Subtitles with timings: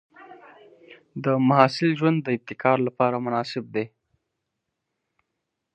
[1.23, 3.85] د محصل ژوند د ابتکار لپاره مناسب دی.